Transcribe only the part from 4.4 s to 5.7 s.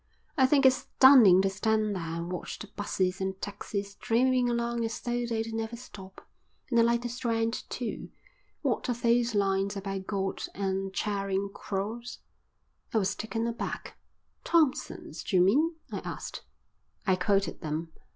along as though they'd